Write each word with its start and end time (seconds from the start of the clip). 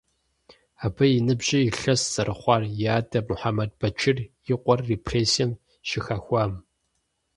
Абы 0.85 1.05
и 1.17 1.19
ныбжьыр 1.25 1.63
илъэст 1.69 2.05
зэрыхъуар 2.13 2.63
и 2.85 2.87
адэ 2.97 3.19
Мухьэмэд 3.27 3.71
Бэчыр 3.79 4.17
и 4.51 4.55
къуэр 4.61 4.79
репрессием 4.91 5.51
щыхэхуам. 5.87 6.51